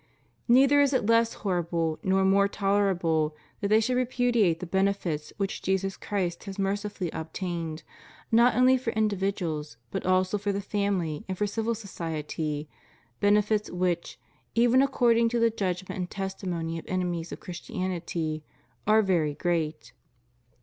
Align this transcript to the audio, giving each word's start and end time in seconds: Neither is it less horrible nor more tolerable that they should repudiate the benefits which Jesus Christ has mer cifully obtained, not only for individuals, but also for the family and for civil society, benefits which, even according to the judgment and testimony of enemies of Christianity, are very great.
Neither 0.47 0.81
is 0.81 0.93
it 0.93 1.05
less 1.05 1.35
horrible 1.45 1.99
nor 2.01 2.25
more 2.25 2.47
tolerable 2.47 3.35
that 3.59 3.67
they 3.67 3.79
should 3.79 3.97
repudiate 3.97 4.59
the 4.59 4.65
benefits 4.65 5.31
which 5.37 5.61
Jesus 5.61 5.95
Christ 5.95 6.45
has 6.45 6.57
mer 6.57 6.73
cifully 6.75 7.11
obtained, 7.13 7.83
not 8.31 8.55
only 8.55 8.77
for 8.77 8.89
individuals, 8.93 9.77
but 9.91 10.03
also 10.03 10.39
for 10.39 10.51
the 10.51 10.59
family 10.59 11.23
and 11.29 11.37
for 11.37 11.45
civil 11.45 11.75
society, 11.75 12.67
benefits 13.19 13.69
which, 13.69 14.19
even 14.55 14.81
according 14.81 15.29
to 15.29 15.39
the 15.39 15.51
judgment 15.51 15.99
and 15.99 16.09
testimony 16.09 16.79
of 16.79 16.85
enemies 16.87 17.31
of 17.31 17.39
Christianity, 17.39 18.43
are 18.87 19.03
very 19.03 19.35
great. 19.35 19.93